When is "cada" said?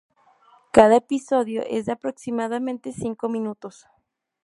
0.71-0.95